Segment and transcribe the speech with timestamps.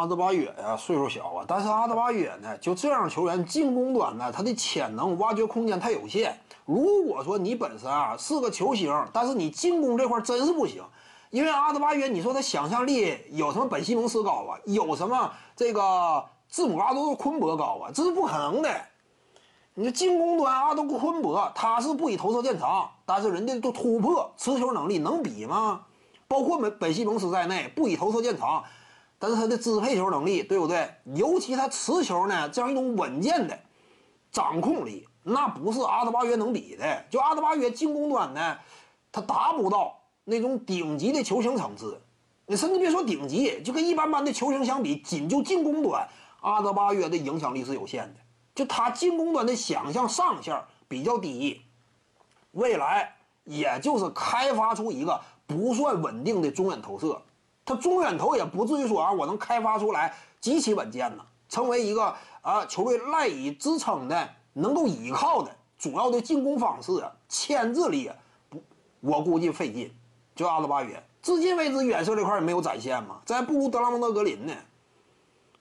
[0.00, 6.40] 阿德巴约呀，岁数小啊，但是阿德巴约呢，就这样球员进攻端呢，他的潜能挖掘空间太有限。
[6.64, 10.82] 如果说你本身啊是个球星，但是你进攻这块真是不行，
[11.28, 14.56] 因为阿德巴约，你说他想象力有什么本西蒙斯高啊？
[14.64, 17.92] 有什么这个字母阿多昆博高啊？
[17.92, 18.70] 这是不可能的。
[19.74, 25.82] 你说进攻端阿多昆博他是不以投射见长，但是人家都突破持球能力能比吗？
[26.26, 28.64] 包括本本西蒙斯在内，不以投射见长。
[29.20, 30.90] 但是他的支配球能力，对不对？
[31.14, 33.56] 尤其他持球呢，这样一种稳健的
[34.32, 37.04] 掌控力，那不是阿德巴约能比的。
[37.10, 38.56] 就阿德巴约进攻端呢，
[39.12, 42.00] 他达不到那种顶级的球星层次。
[42.46, 46.08] 你甚至别说顶级，就跟一般般的球星相比，仅就进攻端，
[46.40, 48.20] 阿德巴约的影响力是有限的。
[48.54, 50.58] 就他进攻端的想象上限
[50.88, 51.60] 比较低，
[52.52, 57.20] 未来也就是开发出一个不算稳定的中远投射。
[57.70, 62.12] 他中远投也不至于说啊，我能开发出来极其稳健呢，成为一个
[62.42, 68.16] 啊球队赖以支撑的、能够依靠的主要的进攻方式啊，牵制力啊，
[68.48, 68.60] 不，
[68.98, 69.94] 我估计费劲。
[70.34, 74.52] 就阿德巴约，至今为止远射这块也没有展现嘛，这还不如德拉蒙德格林呢。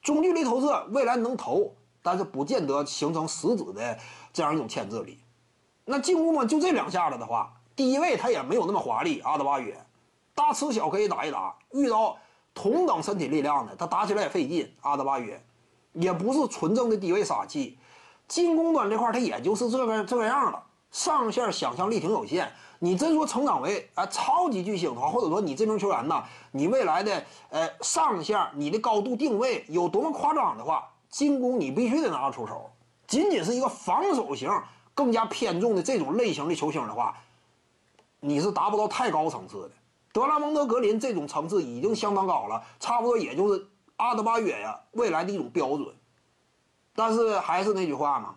[0.00, 3.98] 中距离投射未来能投，但是不见得形成实质的
[4.32, 5.18] 这样一种牵制力。
[5.84, 9.76] 那进攻嘛，就这两下子的话，第一位他也没有那么华丽，阿德巴约。
[10.36, 12.16] 大吃小可以打一打，遇到
[12.54, 14.70] 同等身体力量的，他打起来也费劲。
[14.82, 15.42] 阿德巴约
[15.94, 17.78] 也不是纯正的低位杀器，
[18.28, 22.52] 进攻端这块他也就是这个这个样了，上限想象力挺有限。
[22.78, 32.70] 你真说成长为啊超级巨星的话，或者说你这名球员呢，你未来的呃上限，你的高度定位有多么夸张的话，进攻你必须得拿得出手。
[33.06, 34.50] 仅仅是一个防守型
[34.92, 37.16] 更加偏重的这种类型的球星的话，
[38.20, 39.70] 你是达不到太高层次的。
[40.16, 45.94] 德拉蒙德格林这种层次已经相当高了，差不多也就是阿德巴约呀未来的一种标准。
[46.94, 48.36] 但是还是那句话嘛，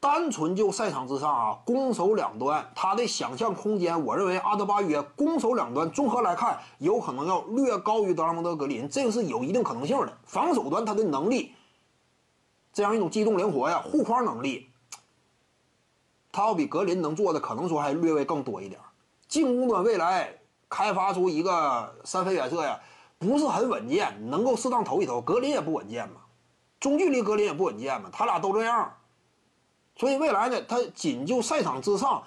[0.00, 10.18] 单纯就赛场之上啊，攻守两端他的想象空间，我认为阿德巴约攻守两端综合来看，有可能要略高于德拉蒙德格林，这个是有一定可能性的。
[10.24, 11.54] 防守端他的能力，
[12.72, 14.68] 这样一种机动灵活呀，护框能力，
[16.32, 18.80] 他要比格林能做的可能说还略微更多一点。
[19.32, 22.78] 进攻端未来开发出一个三分远射呀，
[23.18, 25.22] 不是很稳健，能够适当投一投。
[25.22, 26.20] 格林也不稳健嘛，
[26.78, 28.94] 中距离格林也不稳健嘛，他俩都这样。
[29.96, 32.24] 所以未来呢，他仅就赛场之上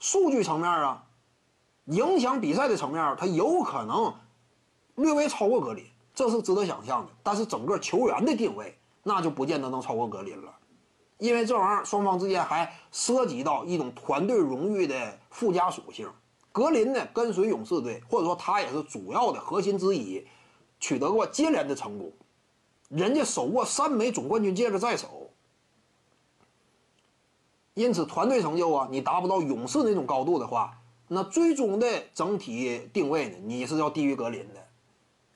[0.00, 1.04] 数据层面啊，
[1.84, 4.12] 影响比赛的层面，他有可能
[4.96, 7.12] 略微超过格林，这是值得想象的。
[7.22, 10.52] 但是整个球员的定位，那就不见得能超过格林了。
[11.20, 16.10] 因为这玩意儿双方之间还涉及到一种团队荣誉的附加属性。
[16.50, 20.26] 格林呢跟随勇士队，或者说他也是主要的核心之一，
[20.80, 22.12] 取得过接连的成功。
[22.88, 25.30] 人家手握三枚总冠军戒指在手，
[27.74, 30.76] 因此团队成就啊，你达不到勇士那种高度的话，
[31.06, 34.66] 那最终的整体定位呢，你是要低于格林的。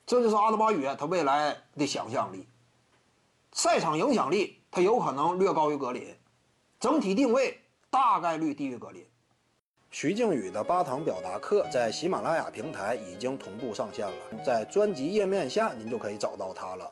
[0.05, 2.45] 这就是阿德巴约他未来的想象力，
[3.55, 4.61] 赛场影响力。
[4.69, 6.13] 他有可能略高于格林，
[6.81, 7.57] 整体定位
[7.89, 9.01] 大概率低于格林。
[9.89, 16.91] 徐静宇的八堂表达课在喜马拉雅平台已经同步上线了，在专辑页面下您就可以找到它了。